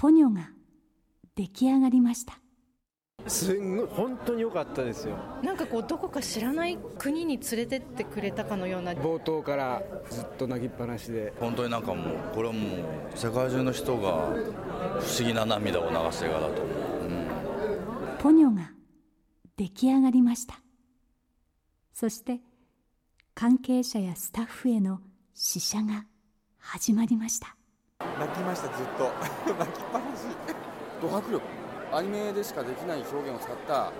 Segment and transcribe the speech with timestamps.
[0.00, 0.48] ポニョが
[1.36, 2.40] 出来上がりました。
[3.26, 5.14] すんごい本当に良かったですよ。
[5.42, 8.94] なんかこうどこか知らない国に連れてってくれたかのような。
[8.94, 11.34] 冒頭からずっと泣きっぱなしで。
[11.38, 14.30] 本当になんかもうこれはもう世界中の人が
[15.00, 17.28] 不思議な涙を流す映画だと思う、うん、
[18.20, 18.70] ポニョが
[19.58, 20.62] 出来上がりました。
[21.92, 22.40] そして
[23.34, 25.00] 関係者やスタッフへの
[25.34, 26.06] 試写が
[26.56, 27.54] 始まりました
[28.20, 29.10] 泣きましたずっと。
[29.58, 30.24] 泣きっぱなし。
[31.00, 31.42] ド迫力。
[31.92, 33.92] アニメでしかできない表現を使った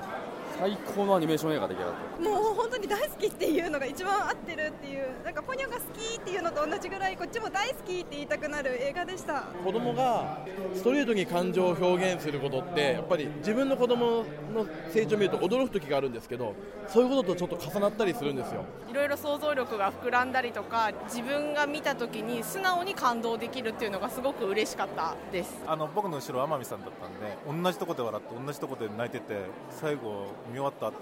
[0.61, 1.87] 最高のアニメーション映画できた
[2.23, 9.45] もう本当に大好きっていうのが一番合ってるっていうなんかポニョが好きっていうのと同じぐらいこっちも大好きって言いたくなる映画でした。
[9.65, 16.55] 子供がストレートに感情を表現することってやっぱり自分の子供の成長を見ると驚く時があるんですけど
[16.89, 18.65] そういうこととちょっと重なったりするんですよ。
[18.91, 25.63] いろいろ想像力が膨らんだりとか自分が見た時に素直に感動できるっていうのがすごく嬉しかったです。
[25.67, 30.97] あの僕の後ろ天海さんだったんで同じとこで笑って同じとこで泣いてて最後見終わった後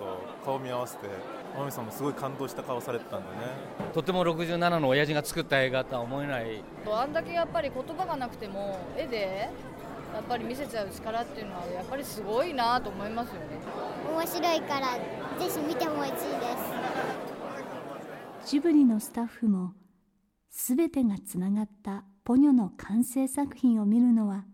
[0.44, 1.08] 顔見合わせて
[1.54, 3.36] 天海さんもすごい感動した顔されてたんでね。
[3.92, 6.62] とても67の親父が作った映画とは思えない。
[6.86, 9.48] あんだけやっぱり言葉がなくても絵で
[10.14, 13.40] やっぱり見せちゃう力っていうのはやっぱりすごいなと思いますよね。
[14.10, 14.98] 面白いからぜ
[15.48, 16.16] ひ見てほしいで
[18.44, 18.50] す。
[18.50, 19.72] ジブリのスタッフも
[20.50, 24.44] 全てがつながったポニョの完成作品を見るのは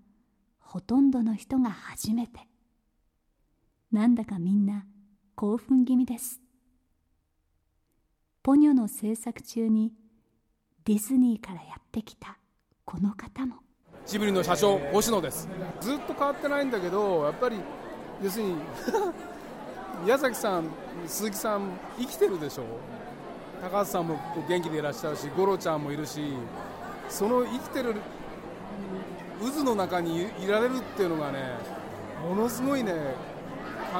[0.58, 2.40] ほとんどの人が初めて
[3.94, 4.84] なんだかみんな
[5.36, 6.40] 興奮気味です。
[8.42, 9.92] ポニョの制作中に
[10.84, 12.36] ディズニーからやってきた
[12.84, 13.54] この方も。
[14.04, 15.48] ジブリの社長星野です。
[15.80, 17.56] ずっと変わってないんだけどやっぱり
[18.20, 18.56] 要するに
[20.02, 20.64] 宮崎さん
[21.06, 22.64] 鈴木さん生きてるでしょ。
[23.62, 26.20] 高橋さんも元気でいらっしゃるし五郎ちゃんもいるし
[27.08, 27.94] その生きてる
[29.40, 31.38] 渦の中にいられるっていうのがね
[32.28, 32.92] ものすごいね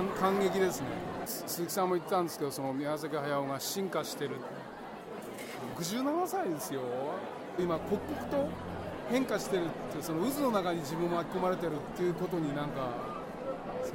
[0.03, 0.89] 感激ですね。
[1.25, 4.37] 鈴木さんも言ったんですけどその宮崎駿が進化してる。
[5.79, 6.81] 67歳ですよ。
[7.59, 8.49] 今刻々と
[9.09, 12.89] 変化してるってその渦の中に自分も巻き込まれてるっていうことになんか
[13.85, 13.93] そ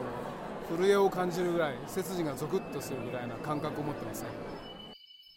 [0.73, 4.29] の震えを感じるぐらい背筋がゾクッとするぐらいな感覚を持ってますね。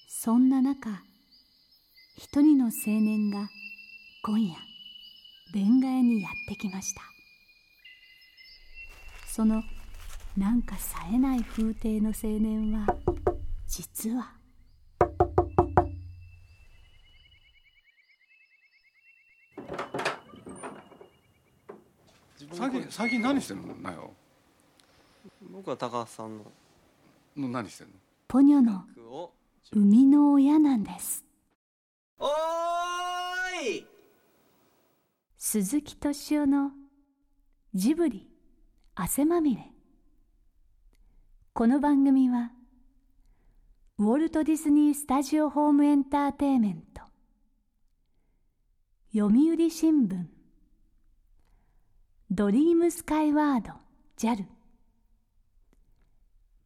[0.06, 0.90] そんな中
[2.16, 3.48] 一人の青年が
[4.24, 4.54] 今夜
[5.54, 7.02] レンガ屋にやってきました。
[9.26, 9.64] その
[10.36, 12.86] なんか冴えない風景の青年は
[13.66, 14.32] 実は。
[22.54, 23.74] 最近最近何してんの？
[23.76, 24.10] なよ
[25.52, 26.44] 僕は高橋さんの。
[27.36, 27.92] の何してんの？
[28.28, 28.84] ポニョの
[29.72, 31.24] 生みの親なんです。
[32.18, 32.28] おー
[33.68, 33.86] い！
[35.38, 36.72] 鈴木敏夫の
[37.74, 38.28] ジブリ
[38.94, 39.71] 汗まみれ
[41.62, 42.50] この番組は
[43.96, 47.02] ウォルト・ディズニー・スタジオ・ホーム・エンターテイメント
[49.14, 50.24] 読売新聞
[52.32, 53.74] ドリームスカイワード
[54.18, 54.44] JAL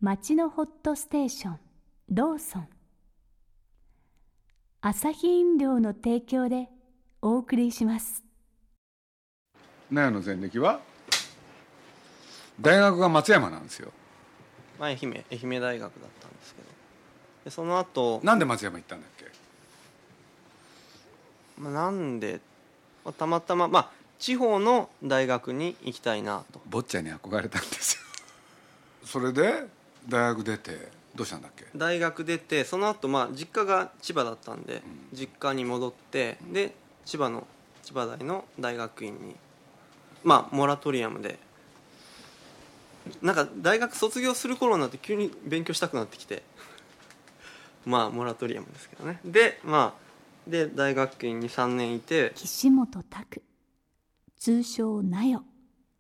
[0.00, 1.58] 町のホットステーション
[2.08, 2.68] ローソン
[4.80, 6.70] 朝日飲料の提供で
[7.20, 8.24] お送りします。
[9.90, 10.80] 納屋の前歴は
[12.58, 13.92] 大学が松山なんですよ。
[14.78, 16.69] まあ、愛媛愛媛大学だったんですけど。
[17.44, 19.26] でその後なんで松山行ったんだっけ、
[21.59, 22.41] まあ、なんで、
[23.04, 26.60] まあ、たまたままあ地方の大学に行きたいなと。
[26.69, 28.00] 坊ちゃんに憧れたんですよ。
[29.06, 29.66] それで
[30.09, 31.66] 大学出てどうしたんだっけ？
[31.76, 34.82] 大学出てその後まあ実家が千葉だったんで、
[35.12, 37.47] うん、実家に戻って、うん、で千葉の
[37.82, 39.36] 千葉大の大学院に
[40.25, 41.38] まあモラトリアムで
[43.22, 46.42] なんか大学卒業する頃になって急に勉強したくなってきて。
[47.84, 49.20] まあモラトリアムですけどね。
[49.24, 52.32] でまあで大学院に3年いて。
[52.34, 53.42] 岸本拓
[54.36, 55.44] 通称なよ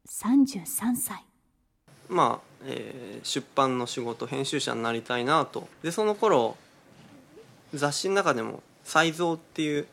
[0.08, 1.24] 33歳。
[2.08, 5.68] まあ、えー、出版の仕事編集者になりたいなと。
[5.82, 6.56] でその頃
[7.74, 9.86] 雑誌の中でも「才蔵」っていう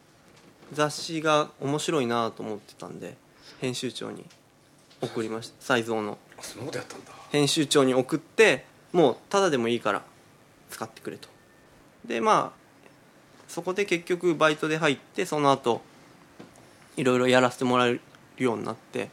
[0.72, 3.18] 雑誌が面白いなと思ってたんで
[3.60, 4.26] 編集長に
[5.04, 5.56] 送りました。
[5.60, 7.12] 才蔵のそんなことやったんだ。
[7.32, 10.04] 編集長に送ってもうただでもいいから
[10.70, 11.28] 使ってくれと。
[12.06, 12.64] でまあ
[13.48, 15.82] そこで結局バイトで入ってその後
[16.98, 18.02] いろいろやらせてもらえる
[18.38, 19.10] ようになって。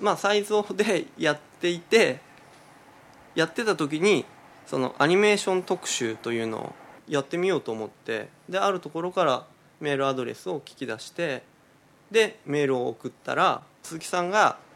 [0.00, 2.20] まあ才蔵でやっていて
[3.34, 4.24] やってた時に
[4.66, 6.72] そのアニメーション特集というのを
[7.06, 9.44] やってみようと思ってであるところから
[9.80, 11.42] メールアドレスを聞き出して
[12.10, 14.58] でメールを送ったら鈴木さんが「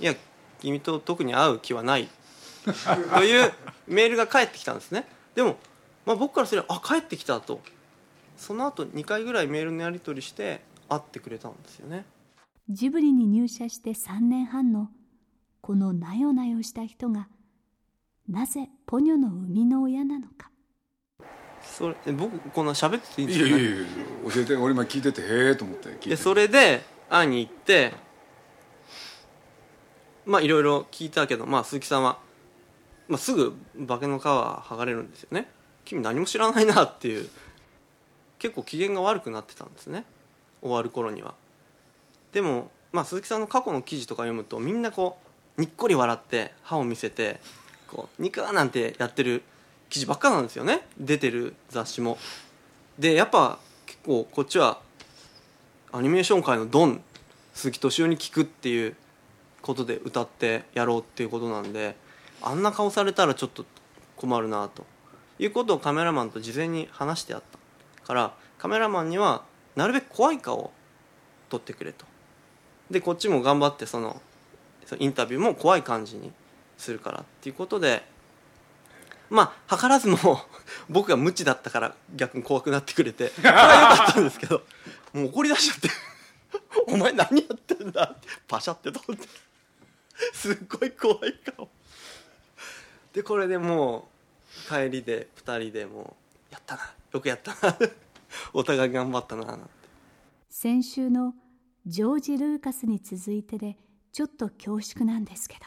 [0.00, 0.14] いや
[0.60, 2.08] 君と特に会う気はない」
[3.14, 3.52] という
[3.86, 5.06] メールが返ってきたんですね。
[5.34, 5.56] でも、
[6.04, 7.60] まあ、僕からすればあ帰ってきたと。
[8.36, 12.04] その後2回ぐらいメールのやり取りして会ってくれたんですよね。
[12.68, 14.90] ジブリに入社して3年半の
[15.60, 17.28] このなよなよした人が
[18.28, 20.50] なぜポニョの生みの親なのか。
[21.62, 23.86] それえ僕こんな喋ってていいんですか、ね、いやいやいや
[24.32, 26.10] 教えて俺今聞いててへえと思って聞いて。
[26.10, 27.92] でそれで会いに行って
[30.28, 32.18] まあいろいろ聞いたけど、まあ、鈴木さんは、
[33.08, 33.56] まあ、すぐ
[33.88, 35.48] 化けの皮剥がれるんですよね。
[35.86, 37.30] 君何も知らないなっていう
[38.38, 40.04] 結構機嫌が悪くなってたんですね。
[40.60, 41.34] 終わる頃には。
[42.32, 45.16] でも、まあ、鈴木さんの過去の記事とか読むとみんなこ
[45.56, 47.40] うにっこり笑って歯を見せて
[47.90, 49.42] こうニカーなんてやってる
[49.88, 50.86] 記事ばっかなんですよね。
[51.00, 52.18] 出てる雑誌も。
[52.98, 54.78] でやっぱ結構こっちは
[55.90, 57.00] アニメーション界のドン
[57.54, 58.94] 鈴木敏夫に聞くっていう
[59.62, 61.96] ことで歌ってやろうっていうことなんで
[62.42, 63.64] あんな顔されたらちょっと
[64.16, 64.84] 困るなと
[65.38, 67.42] いうことをカメラマンと事前に話してあっ
[68.00, 69.44] たからカメラマンには
[69.76, 70.72] なるべく怖い顔を
[71.48, 72.04] 撮ってくれと。
[72.90, 74.20] でこっちも頑張ってその
[74.98, 76.32] インタビューも怖い感じに
[76.78, 78.02] するからっていうことで
[79.28, 80.18] まあ図らずも
[80.88, 84.62] 僕が無知だったから逆に怖くなってくれてそれは良かったんですけど
[85.12, 85.90] もう怒り出しちゃって
[86.88, 89.47] 「お前何やってんだ」ってパシャって撮って。
[90.34, 91.68] すっごい怖い顔
[93.12, 94.08] でこれでも
[94.66, 96.16] う帰りで2人でも
[96.50, 96.94] う「やったな。
[97.12, 97.78] よくやったな。
[98.52, 99.66] お互い頑張ったな」なんて。
[100.50, 101.34] 先週の
[101.86, 103.76] ジョージ・ルーカスに続いてで
[104.12, 105.66] ちょっと恐縮なんですけど。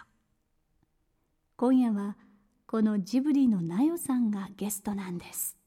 [1.56, 2.18] 今夜は
[2.66, 5.58] このジブリのナヨさんがゲストなんです。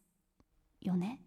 [0.80, 1.20] よね？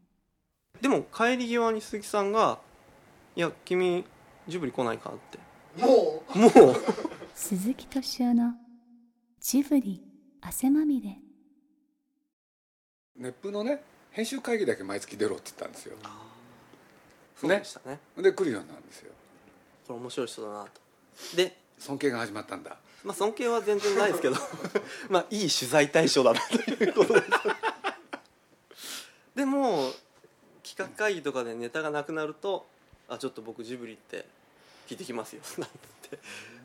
[0.82, 2.60] でも帰り際に鈴木さんが
[3.36, 4.06] 「いや君
[4.48, 5.40] ジブリ来ないか?」って。
[5.82, 6.38] もう？
[6.38, 7.07] もう
[7.40, 8.54] 鈴木敏夫の
[9.40, 10.02] ジブリ
[10.42, 11.20] 汗まみれ。
[13.16, 15.96] 熱風のね編集会議だけ毎月出ろって言ったんですよ。
[17.40, 18.00] そうでしたね。
[18.18, 19.12] で来るようになるんですよ。
[19.88, 20.72] これ面白い人だなと。
[21.38, 22.76] で尊敬が始まったんだ。
[23.04, 24.36] まあ尊敬は全然ないですけど
[25.10, 27.28] まあいい取材対象だなということです。
[29.38, 29.92] でも
[30.64, 32.68] 企画会議とかでネタがなくなると
[33.08, 34.26] 「あちょっと僕ジブリって
[34.88, 36.18] 聞いてきますよ」なんて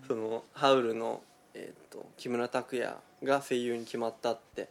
[0.07, 1.23] そのハウルの、
[1.55, 4.69] えー、と木村拓哉が声優に決まったって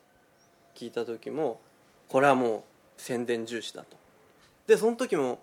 [0.76, 1.60] 聞いた時も
[2.08, 2.62] これはもう
[2.98, 3.98] 宣伝重視だと。
[4.68, 5.40] でその時も、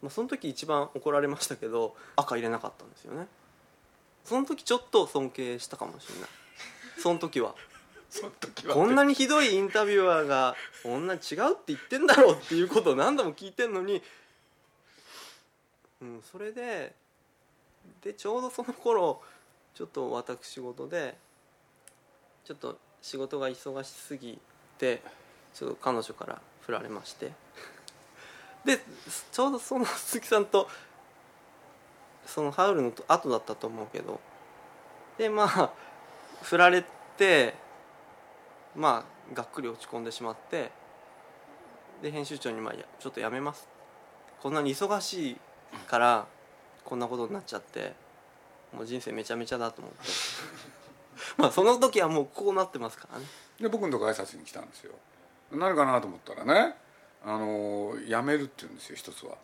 [0.00, 3.26] まあ、その時一番怒られましたけど赤入れなかったんですよね。
[4.24, 6.28] その時ちょっと尊敬したかもしれない。
[6.98, 7.54] その時は。
[8.72, 14.02] こんなにひどいインタビュアーがこんなに違うって言ってんだろうっていうことを何度も聞いてんのに、
[16.02, 16.94] うん、それで
[18.02, 19.22] でちょうどその頃
[19.74, 21.16] ちょっと私事で
[22.44, 24.38] ちょっと仕事が忙しすぎ
[24.78, 25.02] て
[25.54, 27.32] ちょっと彼女から振られまして。
[28.64, 28.78] で
[29.32, 30.68] ちょうどその鈴木さんと
[32.24, 34.20] そのハウルの後だったと思うけど。
[35.18, 35.72] でまあ
[36.42, 36.84] 振られ
[37.16, 37.54] て
[38.74, 40.70] まあがっくり落ち込んでしまって。
[42.02, 43.68] で編集長にまあ「ちょっとやめます」
[44.42, 45.36] こんなに忙しい
[45.86, 46.26] から
[46.84, 47.92] こんなことになっちゃって
[48.72, 49.98] もう人生めちゃめちゃだと思って。
[51.36, 53.26] まあその時はもうこうなってますからね。
[53.60, 54.92] で僕のとこ挨拶に来たんですよ。
[55.52, 56.76] 何かなと思ったらね
[57.24, 59.36] あの辞めるって言うんですよ一つは。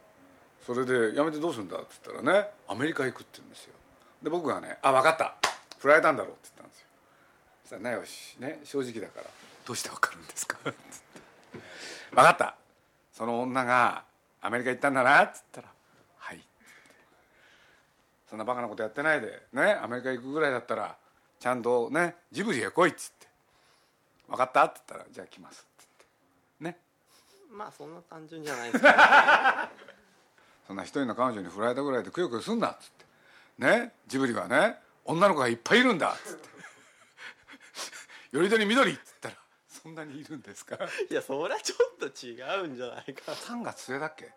[0.66, 3.74] それで辞めてどうするんだって言ったらねアメリカ行くって言うんですよ。
[4.22, 5.36] で僕がね「あ分かった。
[5.78, 6.86] 振られたんだろう」って言ったんですよ。
[7.64, 9.26] そしたらよしね正直だから
[9.64, 10.78] 「どうして分かるんですか?」って
[11.52, 11.68] 言って
[12.10, 12.56] 「分かった。
[13.12, 14.04] その女が
[14.40, 15.68] アメリカ行ったんだな」って言ったら
[18.28, 20.96] 「」そんなバカなことやってないでねアメリカ行くぐらいだったら
[21.40, 23.26] ちゃんとねジブリへ来いっつって
[24.28, 25.86] 「分かった?」って言ったら「じゃあ来ます」って
[26.62, 26.76] 言って。
[26.78, 26.80] ね。
[27.50, 28.94] まあそんな単純じゃないですけど
[30.68, 33.04] そんな一人の彼女に振られたぐらいでくよくよすんなっつって。
[33.58, 33.94] ね。
[34.06, 36.48] ジブリはね女の子がいっぱいいるんだっつって
[38.36, 39.36] 「よりどり緑」っつったら
[39.68, 40.76] 「そんなにいるんですか?」
[41.10, 44.30] いやそりゃちょっと違うんじゃないか3月末だっけ？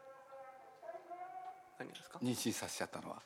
[1.79, 2.19] 何ですか？
[2.19, 3.21] 妊娠させちゃったのは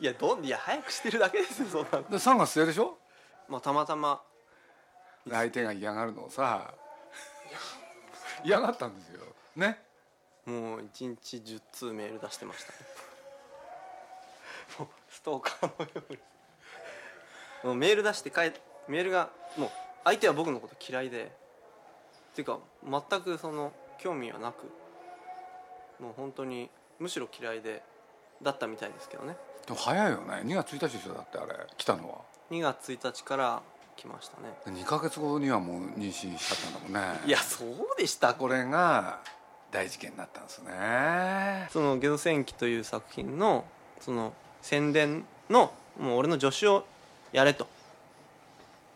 [0.00, 2.98] いやどんいや早くしてるだけですよそんなで3月末でしょ？
[3.48, 4.22] まあたまたま。
[5.26, 6.74] で相手が嫌がるのをさ。
[8.44, 9.20] 嫌がったんですよ。
[9.56, 9.78] ね？
[10.46, 12.72] もう1日10通メール出してました。
[12.72, 12.78] ね
[14.78, 16.18] もうストーカーのように。
[17.64, 18.52] もうメール出して帰
[18.88, 19.70] メールがもう
[20.04, 21.32] 相手は僕のこと嫌いで。
[22.32, 22.58] っていうか
[23.10, 24.70] 全くその興味はなく。
[26.00, 27.82] もう本当にむしろ嫌いで
[28.42, 29.36] だったみたいですけどね。
[29.66, 30.42] でも早いよね。
[30.44, 31.54] 2月1日でしょだってあれ。
[31.76, 32.18] 来たのは。
[32.50, 33.62] 2月1日から
[33.96, 34.78] 来ましたね。
[34.78, 37.20] 2ヶ月後にはもう妊娠しちゃったんだもんね。
[37.26, 38.34] いやそうでした。
[38.34, 39.20] これが
[39.70, 41.68] 大事件になったんですね。
[41.70, 43.64] その「ゲド戦記」という作品の
[44.00, 46.84] その宣伝のもう俺の助手を
[47.32, 47.66] やれと。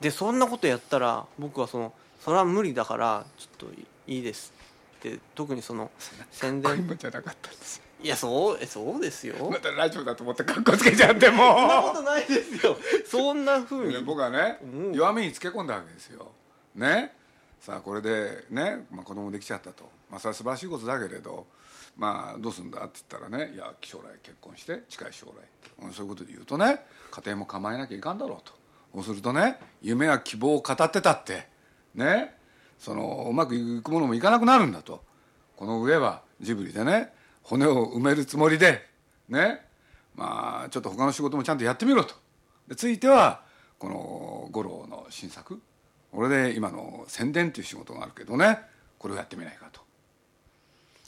[0.01, 3.75] でそんなことやったら僕はそのそれは無理だからちょっと
[4.07, 4.53] いいです
[4.99, 5.91] って特にその
[6.31, 6.97] 宣伝。
[6.99, 9.35] じゃなかったんですよいやそうえそうですよ。
[9.51, 11.57] またラジオだと思ってかっこつけちゃってもう。
[11.57, 12.77] そんなことないですよ。
[13.05, 14.61] そんなふうに僕はね
[14.95, 16.31] 弱みにつけ込んだわけですよ。
[16.77, 17.17] ね。
[17.59, 21.49] さあこれでね、まあ、子供できちゃったと、まあ、それは素晴らしいことだけれど
[21.97, 25.93] まあどうするんだって言ったらねいや将来結婚して近い将来。
[25.93, 28.55] そういうことで言うとね家庭も構えなきゃいかんだろうと。
[28.95, 31.49] そうするとね夢や希望を語ってたって。
[31.97, 32.37] ね。
[32.79, 35.03] そのうまくいくものもいかなくなるんだと。
[35.57, 37.16] この上はジブリでね
[37.47, 38.85] 骨を埋めるつもりで
[39.29, 39.65] ね。
[40.17, 42.15] まあちょっと他の仕事もちゃんとやってみろと。
[42.67, 43.43] でついては
[43.79, 45.61] この五郎の新作。
[46.11, 48.59] これで今の宣伝っていう仕事があるけどね。
[48.99, 49.81] これをやってみないかと。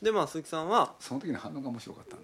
[0.01, 0.95] でまあ鈴木さんは？
[1.01, 2.21] その時の反応が面白かったん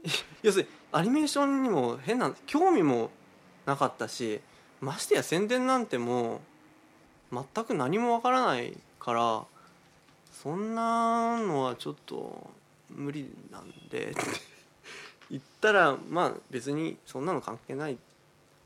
[0.42, 3.10] 要するにアニメーションにも変な興味も
[3.66, 4.40] なかったし
[4.80, 6.40] ましてや宣伝なんても
[7.30, 9.44] う全く何もわからないから
[10.32, 12.50] そんなのはちょっと
[12.90, 14.14] 無理なんで。
[15.30, 17.98] 言ったらまあ別にそんなの関係ない。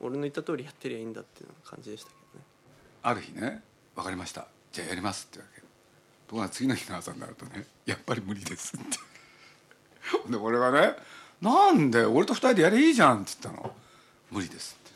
[0.00, 2.44] 俺の言った通りやってりゃいいんだっていう感じでしたけどね。
[3.02, 3.62] ある日ね
[3.94, 4.46] 「分かりました。
[4.72, 5.60] じゃあやります」ってわけ。
[5.60, 5.66] と
[6.30, 8.86] ころが次の日の朝になるとね「やっぱり無理です」って。
[10.30, 10.96] で俺はね
[11.40, 13.74] 「なんで俺と二人でやりゃいいじゃん」って言ったの
[14.30, 14.92] 「無理です」って。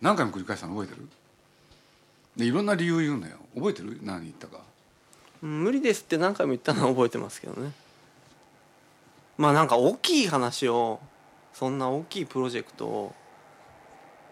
[0.00, 1.08] 何回も繰り返したの覚えてる？
[2.36, 3.38] でいろんな理由言うのよ。
[3.54, 3.98] 覚えてる？
[4.02, 4.62] 何言ったか。
[5.42, 7.72] 無理ですって何回も言ったのは覚えてますけどね
[9.40, 11.00] まあなんか大きい話を
[11.54, 13.14] そんな大きいプロジェクトを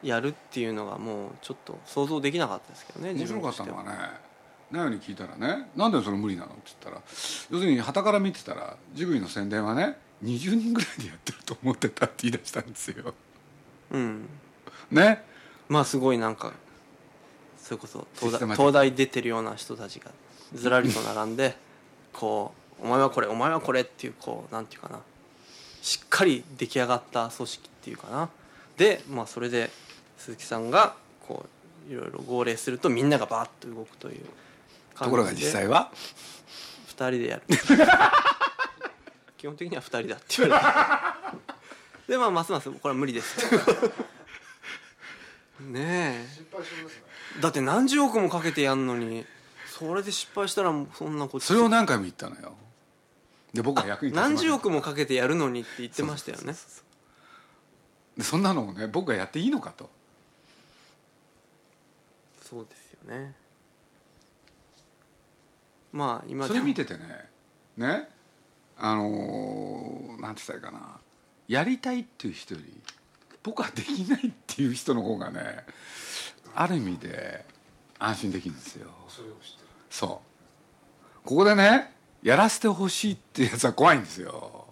[0.03, 3.91] やるっていうのがもうちょっと想像できなかったですけどね面白かったてのはね
[4.71, 7.03] なよに聞いたらね「なんでそれ無理なの?」って言ったら
[7.50, 13.15] 要するに傍から見てたらジブリの宣伝はね20人ぐらいでやってると思ってたって言い出したんですよ。
[13.93, 14.29] うん。
[14.91, 15.25] ね？
[15.71, 16.53] まあすごいなんか
[17.57, 20.11] それこそ東大東大出てるような人たちが
[20.53, 21.57] ずらりと並んで
[22.12, 25.00] こう「お前はこれお前はこれ」っていうこうなんていうかな。
[25.80, 28.28] しっかり出来上がった組織っていうかな。
[28.76, 29.70] でまあそれで
[30.18, 30.94] 鈴木さんが
[31.26, 31.47] こ
[31.88, 34.25] ういろいろ号令するとみんながバーッと動くという
[34.99, 35.90] ところが実際は
[36.88, 37.42] ？2人でやる。
[39.37, 41.32] 基本的には2人だって言われ
[42.02, 43.38] てでまあますますこれは無理です。
[45.61, 46.26] ね
[47.37, 47.40] え。
[47.40, 49.25] だって何十億もかけてやんのに
[49.66, 52.56] それで失敗したらもうそんなことそれを何回も言ったのよ
[53.52, 56.55] で僕は役に立ちません何十億もかけてやるのにって言ってましたよね。
[58.17, 59.88] でそんなのをね僕がやっていいのかと。
[62.43, 63.35] そうですよね。
[65.93, 67.00] まあ今それ見ててね
[67.76, 68.09] ね
[68.76, 71.00] あのーなんて言ったらいいかな。
[71.47, 72.81] やりたいっていう人より
[73.43, 75.64] 僕はできないっていう人の方がね
[76.55, 77.45] ある意味で
[77.99, 78.90] 安心できるんですよ。
[79.88, 80.21] そ
[81.25, 81.26] う。
[81.26, 84.66] ここでねやらせてほしいっていうやつは怖いんですよ。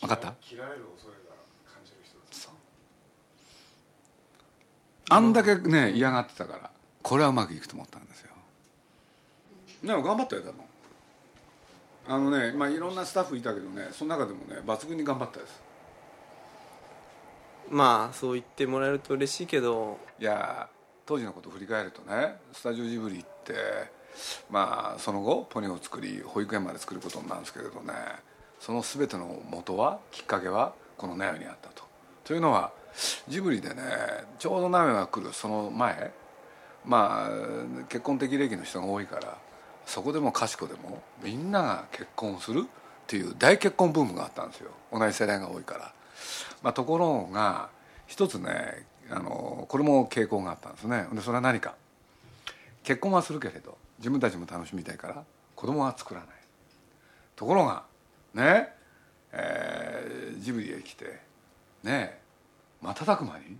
[0.00, 0.34] 分かった？
[0.40, 1.34] 切られる恐れが
[1.72, 2.50] 感じる人です
[5.10, 6.70] あんだけね嫌がってたから
[7.02, 8.30] これはうまくいくと思ったんですよ。
[9.84, 10.54] でも頑張ったよ多分。
[12.08, 15.62] あのねまあいろんなスタッフいたけどねその中でもね抜群に頑張ったです。
[17.68, 19.98] まあそう言ってもらえると嬉しいけど。
[20.18, 20.68] いや
[21.04, 23.54] 当時のことを振り返るとねスタジオジブリって
[24.50, 27.92] まあその後ポニョを作り保育園まで作ることになるんですけれどね
[28.60, 31.82] その全ての元はきっかけはこのナヨにあったと。
[32.24, 32.72] というのは
[33.28, 33.82] ジブリでね
[34.38, 36.12] ちょうどナヨが来るその前
[36.84, 39.38] まあ結婚的歴の人が多いから
[39.86, 42.68] そこでもかしこでもみんなが結婚するっ
[43.06, 45.92] ていう大結婚ブームがあったんですよ同じ世代が多いから。
[46.62, 47.70] まあ、ところが
[48.06, 51.74] 一つねあのこれも傾向があったんですねでそれは何か
[52.84, 56.28] 結婚はするけれど自分たちも楽しみたいから子供は作らない。
[57.36, 57.84] ところが
[58.34, 58.74] ね
[59.30, 61.20] えージブリへ来て
[61.84, 62.20] ね
[62.82, 63.56] 瞬く間に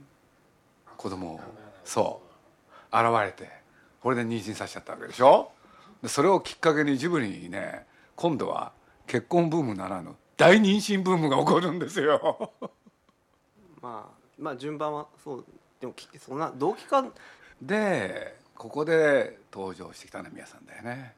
[0.96, 1.40] 子供を
[1.84, 2.20] そ
[2.92, 3.48] う現れて
[4.02, 5.52] これで妊娠させちゃったわけでしょ？
[6.02, 8.72] でそれをきっかけにジブリにね今度は
[9.06, 12.50] 結婚ブームならぬ大妊娠ブームが起こるんですよ。
[13.80, 15.44] まあまあ順番はそう
[15.80, 17.12] でもきそんな同期間
[17.60, 21.14] でここで登場してきたのは宮さんだよね。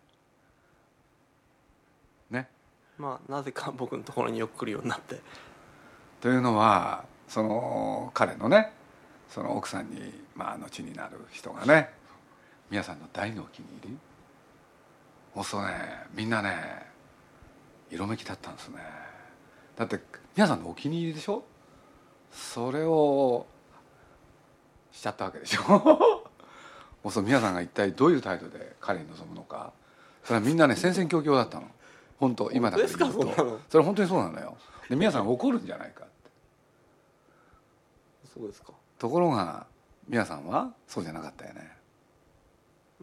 [2.30, 2.48] ね。
[2.96, 5.20] まあなぜか僕のところによく来るようになって。
[6.22, 8.72] というのはその彼のね
[9.28, 11.90] その奥さんにまあ後になる人がね
[12.70, 13.98] 皆さんの大のお気に入り。
[15.34, 15.74] もうそうね
[16.14, 16.86] みんなね
[17.90, 18.78] 色めきだったんですね。
[19.76, 20.00] だって
[20.34, 21.44] 皆さんのお気に入りでしょ？
[22.32, 23.44] それを
[24.92, 26.13] しちゃったわけでしょ？
[27.04, 29.72] もうそう皆さんが一体どういう態度で彼に臨むのか。
[30.24, 31.66] それはみんなね戦々恐々だったの。
[32.18, 33.44] 本当今だから言うと。
[33.44, 33.60] の。
[33.68, 34.56] それ本当にそうなのよ。
[34.88, 36.06] で皆さん怒るんじゃないか
[38.34, 38.72] そうですか。
[38.98, 39.66] ところが
[40.08, 41.70] 皆さんはそうじゃなかったよね。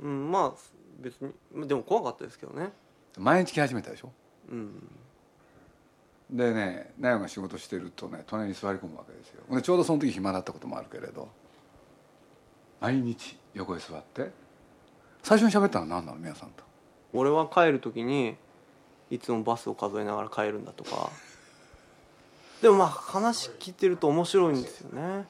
[0.02, 0.52] うんまあ
[1.00, 1.16] 別
[1.54, 2.72] にでも怖かったですけどね。
[3.20, 4.12] 毎日来始めたでしょ。
[4.50, 4.90] うん。
[6.32, 9.44] でねナヨが仕事してるとね隣に座り込むわけですよ。
[9.56, 11.30] でちょうどその時暇だったこともあるけれど。
[12.80, 14.32] 毎日横へ座って。
[15.24, 16.18] 最初に喋ったのは何なの？
[16.18, 16.64] 皆さんと。
[17.14, 18.36] 俺は帰る時に
[19.10, 21.10] いつもバスを数えながら帰るんだとか。
[22.62, 25.26] でもまあ話聞いてると面白いんですよね。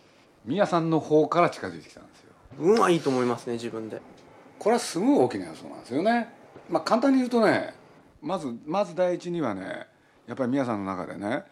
[0.45, 2.33] 宮さんの方から近づいてきたんですよ。
[2.59, 4.01] 運はいいと思いますね自分で。
[4.59, 6.33] これはすごい大きな予想なんですよね。
[6.69, 7.73] まあ簡単に言うとね
[8.21, 9.87] まずまず第一にはね
[10.27, 11.43] やっぱり宮さんの中でねやっ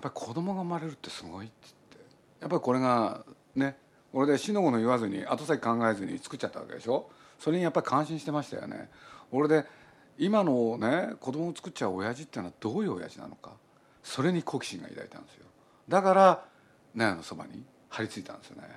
[0.00, 1.98] ぱり子供が生まれるってすごいっつって。
[2.40, 3.76] やっぱりこれがね
[4.12, 7.10] 俺で死の子の言わずに後先考えずに作っちゃったわけでしょ？
[7.38, 8.88] それにやっぱり感心してましたよね。
[9.30, 9.64] 俺で
[10.18, 13.52] 今のね子供を作っちゃう親父っていうのはどういう親父なのか？
[14.02, 15.44] それに好奇心が抱いたんですよ。
[15.88, 16.44] だから
[16.94, 18.62] 納屋のそばに張り付いたんですよね。
[18.62, 18.74] だか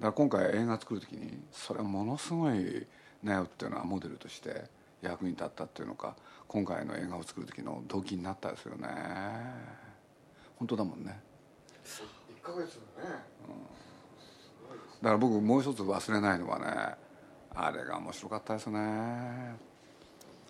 [0.00, 2.86] ら今回映画作る時にそれはものすごい
[3.22, 4.64] 納屋っていうのはモデルとして
[5.02, 6.14] 役に立ったっていうのか
[6.46, 8.88] 今回の映画を作る時の動機になったですよね。
[10.58, 11.18] 本当だもんね。
[11.84, 13.16] 1ヶ月だね
[15.02, 16.66] だから僕もう一つ忘れないのはね
[17.54, 19.56] あれが面白かったですね。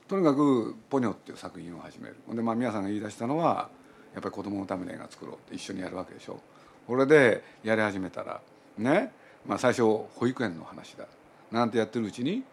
[0.09, 2.16] とにかく「ポニョ」っていう作品を始める。
[2.28, 3.71] でまあ宮さんが言い出したのは
[4.12, 6.40] やっぱり子供のための映画作ろうって一緒にやるわけでしょ。
[6.87, 8.40] これでやり始めたら
[8.76, 9.12] ね、
[9.47, 11.06] まあ、最初保育園の話だ。
[11.52, 12.45] なんてやってるうちに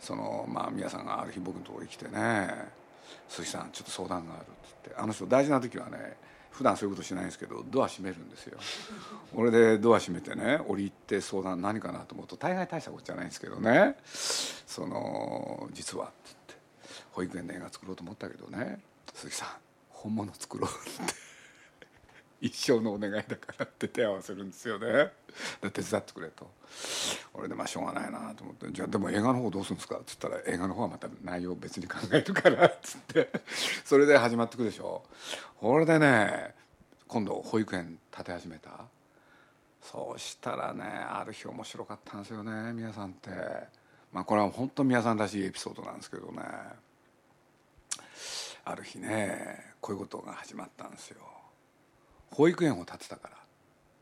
[0.00, 2.48] そのまあ宮さんがある日僕のところに来てね
[3.28, 4.46] 「鈴木さんちょっと相談がある」っ
[4.84, 6.16] つってあの人大事な時はね
[6.56, 8.58] 普段そういうことしないんですけどドア閉めるんですよ。
[9.34, 13.96] 俺でドア閉めてね降りて相談何かなと思うと大概大したことじゃないんですけどね。
[14.04, 16.54] その実はって言って
[17.12, 18.80] 保育園で映画作ろうと思ったけどね。
[19.12, 19.48] 鈴木さん
[19.90, 21.25] 本物作ろうって。
[22.40, 25.10] 一生のお願いだからって手合わせるんですよね。
[25.62, 26.50] で手伝ってくれと。
[27.34, 33.30] 俺でまあしょうがないなと思って「じゃあでも映画の方どうするんですか?」っつったら「映画の方はまた内容別に考えるから」っつって。
[33.84, 35.04] それで始まってくでしょ。
[35.58, 36.54] これでね
[37.08, 38.84] 今度保育園建て始めた。
[39.82, 43.30] そうしたらねある日面白かったんですよね皆さんって。
[44.12, 46.42] まあこれは本当皆さんらしいエピソードなんですけどね。
[48.64, 51.35] ある日ねこういうことが始まったんですよ。
[52.36, 53.30] 保育園を建てたか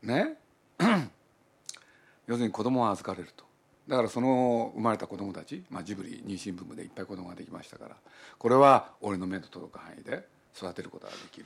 [0.03, 0.13] ら。
[0.13, 0.37] ね？
[2.27, 3.45] 要するに子供を預かれると。
[3.87, 7.95] だからその生まれた子供たち、まあ、ジブリ妊娠部分でいっぱい子供ができましたから。
[8.37, 11.45] これは俺の目の届く範囲で育てることができる。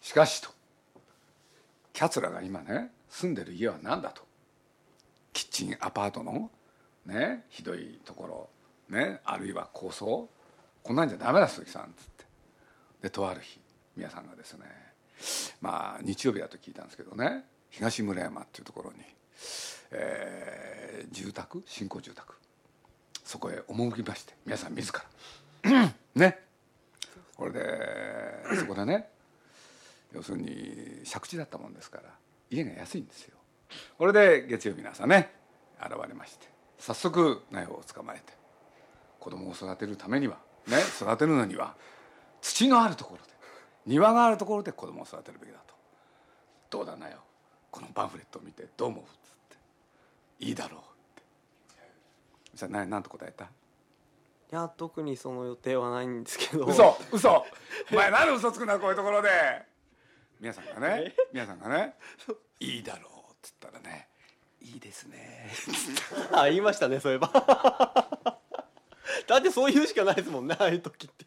[0.00, 0.48] しかしと
[1.92, 4.22] キャツラが今ね住んでる家は何だと。
[5.34, 6.50] キッチンアパートの
[7.04, 8.48] ねひどいとこ
[8.88, 10.30] ろねあるいは高層。
[10.82, 11.82] こんなんじゃダメだ鈴木さん。
[11.82, 12.24] っつって。
[13.02, 13.60] でとある日
[13.94, 14.64] 皆さんがですね
[15.60, 17.44] まあ日曜日だと聞いたんですけどね。
[17.70, 18.98] 東村山っていうところに、
[19.92, 21.62] えー住宅？
[21.66, 22.34] 新興住宅。
[23.24, 25.92] そこへ赴きまして皆さん自ら。
[26.14, 26.38] ね。
[27.36, 29.08] これでそこでね
[30.12, 32.04] 要するに借地だったもんですから
[32.50, 33.36] 家が安いんですよ。
[33.96, 35.32] これで月曜日の朝ね
[35.80, 38.32] 現れまして早速苗を捕まえて
[39.18, 41.74] 子供を育てるためにはね育てるのには
[42.42, 43.29] 土のあるところで
[43.86, 45.74] 庭があるところで子供を育てるべきだと。
[46.70, 47.18] どうだなよ。
[47.70, 48.66] このパンフレットを見て。
[48.76, 49.12] どう思うっつっ
[50.38, 50.44] て。
[50.46, 50.82] いいだろうっ
[51.16, 51.22] て。
[52.54, 53.44] じゃあ何何と答えた？
[53.44, 53.48] い
[54.50, 56.66] や特にその予定はないんですけど。
[56.66, 56.96] 嘘！
[57.12, 57.46] 嘘！
[57.92, 59.30] お前なんで嘘つくんだこういうところで。
[60.40, 61.14] 皆さんがね。
[61.32, 61.96] 皆さんがね
[62.60, 64.08] 「いいだろう」っつったらね
[64.60, 65.50] 「いいですね」
[66.32, 67.28] あ言いましたねそういえば。
[69.26, 71.26] だってそう言うしかないですもんねああいう時って。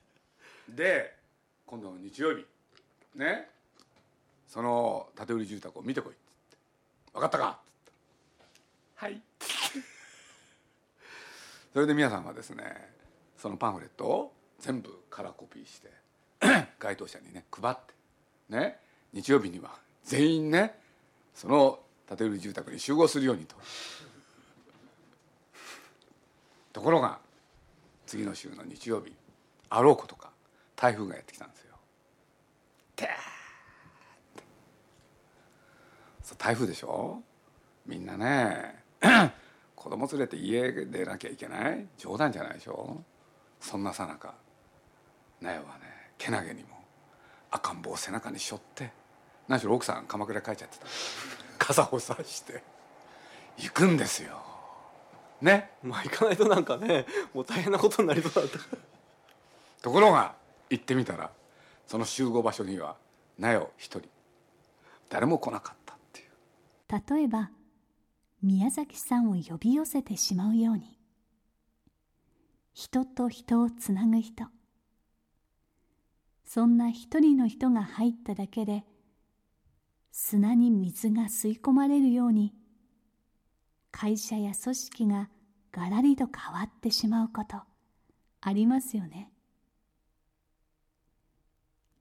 [0.68, 1.16] で
[1.66, 2.46] 今度の日曜日。
[3.16, 3.50] ね。
[4.48, 6.22] その建売り住宅を見てこいっつっ
[6.52, 6.58] て
[7.14, 7.54] 「分かったか?」っ
[7.86, 7.92] つって
[8.96, 9.20] はい」
[11.74, 12.94] それで皆さんはですね
[13.36, 15.92] そのパンフレットを全部カラーコピーして
[16.78, 17.94] 該当者にね配って。
[18.50, 18.80] ね。
[19.12, 20.80] 日曜日には全員ね
[21.34, 23.56] その建売り住宅に集合するようにと。
[26.74, 27.20] ところが
[28.06, 29.16] 次の週の日曜日
[29.70, 30.32] あろうことか
[30.84, 31.76] 台風がやってきたんですよ。
[32.98, 33.10] てーっ
[34.36, 36.34] て。
[36.38, 37.22] 台風でしょ？
[37.86, 38.84] みんなね
[39.78, 41.88] 子供連れて家出なきゃいけない？
[41.98, 43.02] 冗談じゃないでしょ？
[43.62, 44.34] そんなさなか。
[45.40, 45.64] 苗はね
[46.18, 46.84] けなげにも
[47.50, 48.92] 赤ん坊を背中に背負って
[49.48, 50.86] 何しろ奥さん鎌倉帰っちゃってた。
[51.60, 52.62] 傘を差して
[53.58, 54.38] 行くんですよ。
[55.42, 55.72] ね？
[55.82, 58.60] まあ行かないとなんかねもう大変なことになりそうだった。
[59.82, 60.43] ところが
[60.74, 61.32] 行ってみたら
[61.86, 62.98] その集合場所には
[63.38, 64.10] 苗を一人。
[65.10, 67.16] 誰も来なかったっていう。
[67.16, 67.52] 例えば
[68.42, 70.98] 宮崎さんを呼び寄せてしまうように。
[72.74, 74.46] 人と人をつなぐ人。
[76.44, 78.84] そんな一人の人が入っただけで
[80.12, 82.54] 砂に水が吸い込まれるように
[83.92, 85.30] 会社や組織が
[85.72, 87.58] がらりと変わってしまうこと
[88.42, 89.33] ありますよね。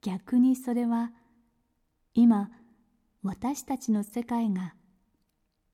[0.03, 1.11] 逆にそれは
[2.13, 2.51] 今
[3.23, 4.75] 私たちの世界が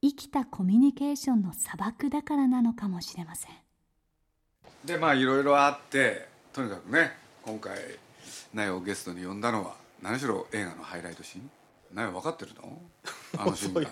[0.02, 3.52] 生きたコミュニケーションの砂漠だからなのかもしれません。
[4.86, 7.12] でまあいろいろあってとにかくね
[7.44, 7.76] 今回
[8.54, 11.50] 苗をゲストに呼んだのは何しろ映画のハイライトシーン？
[11.94, 12.82] 苗分かってるの？
[13.38, 13.89] あのシーンが。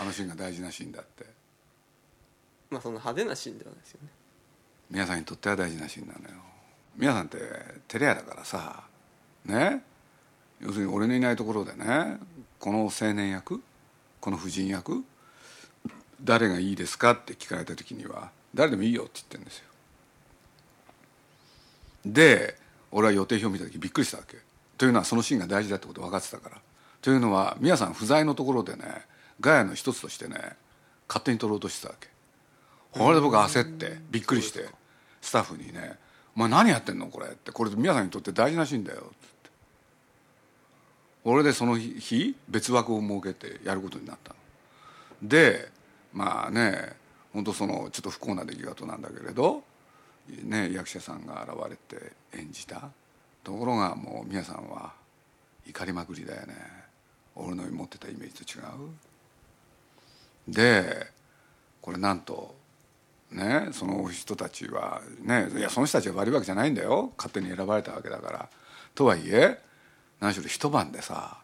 [0.00, 1.26] あのシーンが大事なシーンだって。
[2.70, 4.08] まあそんな派手なシーンではないですよね。
[4.90, 6.42] 皆さんにとっては大事なシーンなのよ。
[6.96, 7.38] 皆さんって
[7.88, 8.84] テレアだからさ
[9.44, 9.82] ね。
[10.60, 12.18] 要するに俺のいないところでね
[12.58, 13.62] この青年役
[14.20, 15.04] この婦人役
[16.22, 19.64] 誰がいいですかって聞かれた時には誰でもいいよって言ってるんですよ。
[22.06, 22.56] で
[22.90, 24.38] 俺は予定表を見た時びっくりしたわけ。
[24.76, 26.56] というのはそのシーンが大事だってこと分かってたから。
[27.00, 28.84] というのは皆さん不在のところでね
[29.40, 30.56] ガヤの一つとしてね
[31.06, 32.08] 勝手に撮ろうとしてたわけ。
[32.90, 34.66] これで僕焦ってびっくりして
[35.20, 35.98] スタッフにね
[36.38, 37.50] 「お前何やってんのこれ」って。
[37.50, 39.00] これ皆さんにとって大事なシーンだよ。
[39.00, 39.02] っ
[39.42, 39.50] て
[41.24, 44.36] 俺でその日別枠を設けてやることになったの。
[45.20, 45.68] で
[46.12, 46.92] まあね
[47.32, 49.64] 本当そのちょっと不幸な出来事なんだけれど、
[50.44, 52.88] ね、役者さんが現れて演じた。
[53.42, 54.92] ところがもう皆さんは
[55.66, 56.54] 怒りまくりだよね。
[57.34, 60.54] 俺の持ってたイメージと違う。
[60.54, 61.08] で
[61.82, 62.54] これなんと
[63.30, 67.12] ねその人たちはねいやその人たちが悪いわけじゃないんだよ。
[67.16, 68.48] 勝手に選ばれたわけだから。
[68.94, 69.58] とはいえ
[70.20, 71.38] 何しろ一晩でさ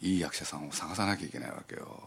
[0.00, 1.98] いい役者さんを探さなきゃいけないわけよ。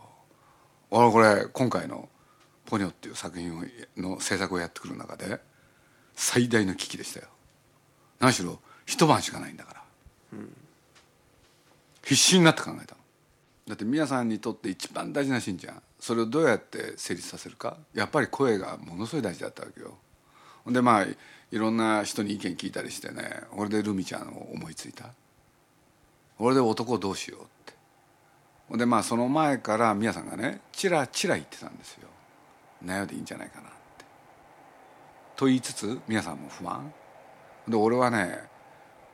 [0.91, 2.09] 俺これ今回の
[2.65, 5.39] 「ポニョ」っていう作品の制作をやってくる中で
[6.15, 7.27] 最大の危機でしたよ。
[8.19, 9.83] 何しろ一晩しかないんだから、
[10.33, 10.55] うん、
[12.03, 13.01] 必死になって考えたの。
[13.67, 17.77] だって皆さんにとって一番大事なシーンじゃんそれをどうやって成立させるか。
[17.93, 19.97] やっぱり声がものすごい大事だったわけよ。
[20.67, 25.09] でまあいろんな人に意見聞いたりしてね俺でルミちゃんを思いついた。
[26.39, 27.45] 俺で男どうしようっ
[28.69, 28.77] て。
[28.77, 32.07] でまあその前から皆さんがねチラチラ言ってたんですよ
[32.83, 34.05] 「なよでいいんじゃないかな」って。
[35.35, 36.93] と言いつつ皆さんも不安
[37.67, 38.39] で俺はね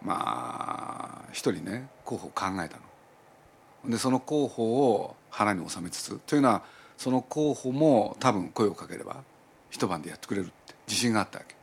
[0.01, 3.89] まあ一人ね候補を考えたの。
[3.91, 6.63] でその候補を腹に収めつつというのは
[6.97, 9.23] その候補も多分声をかければ
[9.71, 11.55] 一晩でやってくれるって自信があったわけ。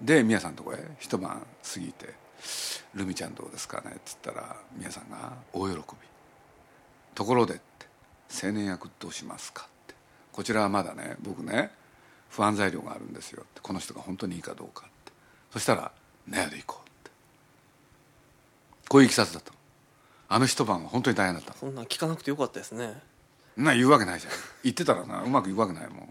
[0.00, 2.14] で宮さんのとこへ一晩過ぎて
[2.94, 5.82] 「ルミちゃんどうですかね?」って言ったら宮さんが大喜び
[7.14, 7.86] 「ところで」って
[8.46, 9.94] 「青年役どうしますか?」って。
[10.32, 11.72] こちらはまだね僕ね
[12.30, 13.60] 不安材料があるんですよって。
[13.60, 15.12] この人が本当にいいかどうかって。
[15.52, 15.90] そしたら
[16.26, 17.10] 「ねやで行こう」って。
[18.88, 19.56] こういういきさつだったの。
[20.34, 21.52] あの一晩は本当に大変だった。
[21.52, 23.00] そんなん聞かなくてよかったですね。
[23.56, 24.32] な言うわけないじゃん。
[24.64, 25.98] 言ってたらなうまくいくわけないもん。
[25.98, 26.10] だか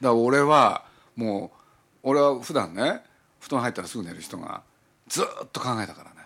[0.00, 0.84] ら俺は
[1.16, 1.58] もう
[2.04, 3.02] 俺は普段ね
[3.40, 4.62] 布団入ったらすぐ寝る人が
[5.08, 6.18] ずっと考えたからね。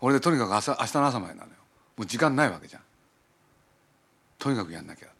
[0.00, 1.54] 俺でとにかく朝明日の朝までなのよ。
[1.96, 2.82] もう時間ないわけじゃん。
[4.40, 5.14] とにかくやんなきゃって。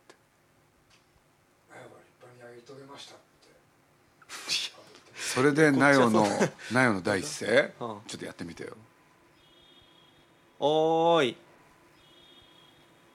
[5.17, 6.27] それでナヨの
[6.73, 8.77] ナヨの第一声ちょっとやってみてよ
[10.61, 11.37] おーい。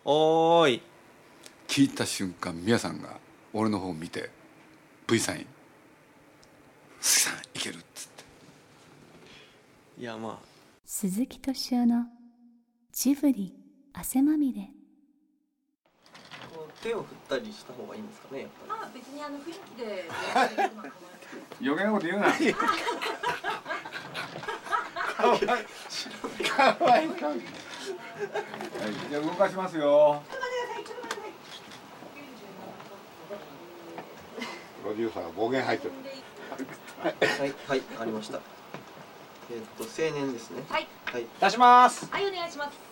[0.03, 0.81] おーい。
[1.67, 3.17] 聞いた瞬間宮さんが
[3.53, 4.29] 俺の方を見て
[5.07, 5.45] V サイン
[6.99, 8.25] 「鈴木さんいける」っつって。
[10.01, 10.47] いやまあ。
[10.83, 12.07] 鈴木敏夫の
[12.91, 13.55] ジブリ
[13.93, 14.69] 汗まみれ。
[16.81, 20.09] 手を振ったりした方がいいんですかねやっぱまあ別にあの雰囲気で。
[21.61, 22.27] 余計なこと言うな
[26.59, 27.07] かわい。
[29.09, 30.21] じゃあ動かしますよ。
[34.83, 35.93] プロデューサーが暴言入ってる。
[37.01, 37.53] はい。
[37.67, 37.81] はい。
[37.99, 38.39] ありました。
[39.51, 40.63] えーっと青年ですね。
[40.69, 40.87] はい。
[41.05, 41.25] はい。
[41.39, 42.11] 出します。
[42.11, 42.89] はいお願いします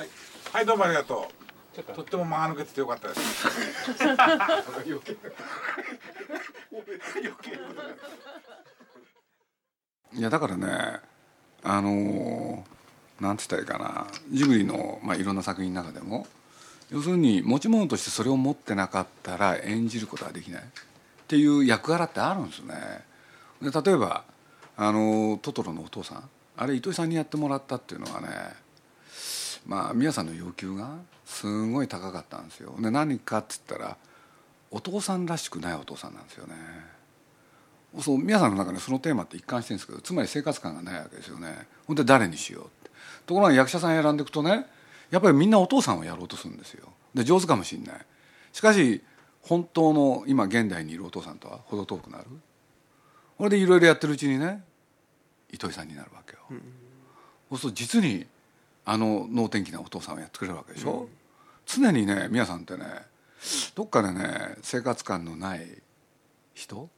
[0.00, 0.08] はい、
[0.52, 1.28] はい、どうもありがと
[1.76, 1.82] う。
[1.82, 2.02] と。
[2.02, 3.48] っても間が抜けててよかったです。
[10.16, 11.00] いやだからね
[11.64, 12.64] あの
[13.20, 16.28] なんて言ったらいいかなジブリの、まあ、いろんな作品の中でも
[16.92, 20.66] 要するに持ち物としてそれを持ってなかったら演じることはできないっ
[21.26, 22.74] ていう役柄ってあるんですね
[23.60, 24.22] で例えば
[24.76, 28.28] あのトトロのお父さんあれ糸井さんにやってもらったっていうのはね
[29.66, 32.74] まあ宮さんの要求がすごい高かったんですよ。
[32.80, 33.96] で何かって言ったら
[34.70, 36.54] お父さんらしくないお父さんなんですよね。
[38.00, 41.66] そう皆さんの中でそのテーマって一貫してるんですけどつまり生活感がないわけですよね。
[41.86, 42.90] ほんで誰にしようって。
[43.26, 44.66] ところが役者さん選んでいくとね
[45.10, 46.88] やっぱりみんなお父さんをやろうとするんですよ。
[47.14, 48.06] で上手かもしんない。
[48.52, 49.02] しかし
[49.42, 52.24] 本当の今現代にいるお父さんとは程遠くなる。
[53.38, 54.62] これでいろいろやってるうちにね
[55.50, 56.62] 糸井さんになるわけよ、うん、
[57.50, 58.26] そうすると実に
[58.90, 61.08] あの能天気なお父さんをやってくれるわけでしょ、うん、
[61.64, 62.82] 常にね皆さんってね
[63.76, 65.64] どっかでね生活感のない
[66.54, 66.88] 人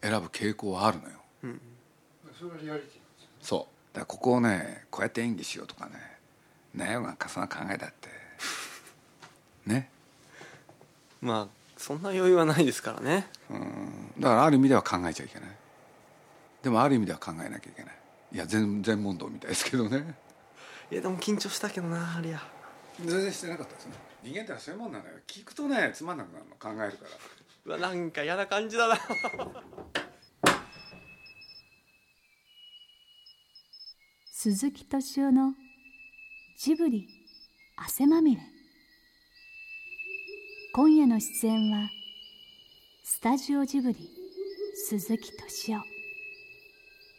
[0.00, 1.60] 選ぶ傾向はあるのよ、うん、
[2.38, 3.02] それがリアリティ
[3.44, 3.96] そう。
[3.96, 5.92] だからここをねこうやって演技しようとかね
[6.76, 8.08] 悩むなんかそんな考えだって。
[9.66, 9.90] ね。
[11.20, 13.26] まあそんな余裕はないですからね。
[13.50, 14.12] うん。
[14.20, 15.50] だからある意味では考えちゃいけない。
[16.62, 17.94] でもある意味では考えなきゃいけない。
[18.34, 20.14] いや全全問答みたいですけどね
[20.92, 22.42] いやでも緊張したけどなありゃ
[23.00, 23.94] 全然してなかったですね。
[24.22, 25.12] 人間ってそういうもんなのよ。
[25.26, 27.10] 聞くとねつまんなくなるの考えるから。
[27.64, 28.98] うわなんか嫌な感じだな。
[34.30, 35.54] 鈴木敏夫の
[36.58, 37.08] ジブリ
[37.76, 38.42] 汗まみれ。
[40.74, 41.88] 今夜の出演は
[43.02, 44.10] スタジオジブリ
[44.74, 45.82] 鈴木敏夫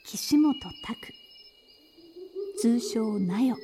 [0.05, 1.22] 岸本拓
[2.63, 3.58] 通称なよ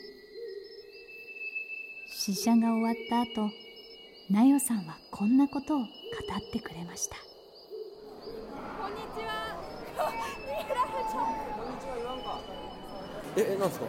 [2.06, 3.50] 試写が終わった後
[4.30, 5.88] なよさんはこんなことを語っ
[6.52, 7.16] てくれました。
[7.16, 9.56] こんにちは。
[13.38, 13.86] えなんですか？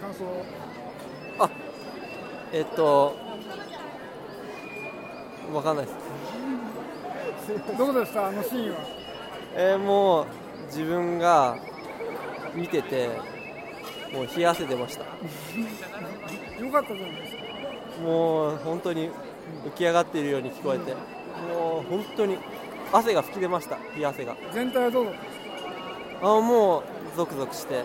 [0.00, 0.24] 感想。
[1.40, 1.50] あ
[2.50, 3.14] えっと
[5.52, 5.98] わかんないです。
[7.76, 8.76] どうでしたあのシーンは。
[9.56, 10.26] えー、もう
[10.68, 11.58] 自分が
[12.54, 13.33] 見てて
[14.12, 15.04] もう冷や汗出ました。
[15.04, 15.10] よ
[16.70, 17.42] かったじゃないですか。
[18.02, 19.08] もう本当に
[19.66, 22.38] 浮き上がっているように聞こえてもう本当に
[22.92, 24.36] 汗が吹き出ました冷や汗が。
[24.52, 25.14] 全体はどうだっ
[26.20, 26.82] たあもう
[27.16, 27.84] ゾクゾクして、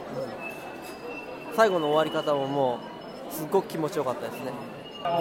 [1.56, 2.80] 最後の終わり方もも
[3.30, 4.52] うすっごく気持ちよかったですね。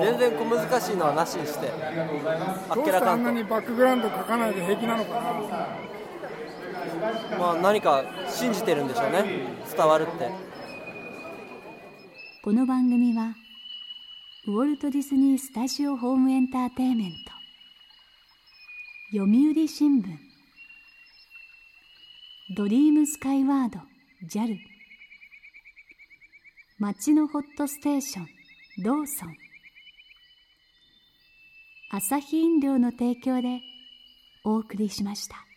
[0.00, 1.70] 全然小難しいのはなしにして
[2.68, 5.20] あっけらかんとあんなにバックグラウンド書かないで平気なのかな？
[7.38, 9.24] まあ何か信じてるんでしょうね。
[9.76, 10.47] 伝わるって
[12.40, 13.35] この番組は
[14.46, 17.33] ウォルト・ディズニー・スタジオ・ホーム・エンターテイメント
[19.11, 20.05] 読売新聞
[22.55, 23.81] ドリームスカイワード
[24.29, 24.57] JAL
[26.79, 28.27] 街のホットステーション
[28.85, 29.35] ローソン
[31.90, 33.62] 朝日飲料の提供で
[34.44, 35.47] お送りしました。